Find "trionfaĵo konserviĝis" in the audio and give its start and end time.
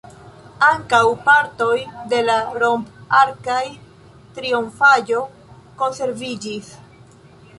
4.37-6.73